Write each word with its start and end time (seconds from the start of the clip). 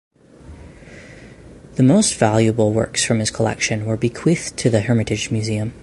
The 1.75 1.83
most 1.83 2.15
valuable 2.15 2.73
works 2.73 3.05
from 3.05 3.19
his 3.19 3.29
collection 3.29 3.85
were 3.85 3.97
bequeathed 3.97 4.57
to 4.57 4.69
the 4.71 4.81
Hermitage 4.81 5.29
Museum. 5.29 5.73